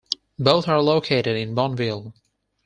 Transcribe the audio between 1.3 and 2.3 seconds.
in Boonville.